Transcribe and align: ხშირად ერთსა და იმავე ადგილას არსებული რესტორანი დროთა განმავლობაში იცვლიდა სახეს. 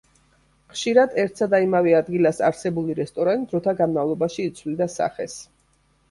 ხშირად 0.75 1.11
ერთსა 1.23 1.47
და 1.49 1.57
იმავე 1.65 1.91
ადგილას 1.97 2.39
არსებული 2.47 2.95
რესტორანი 2.99 3.45
დროთა 3.51 3.75
განმავლობაში 3.83 4.47
იცვლიდა 4.53 4.89
სახეს. 4.95 5.37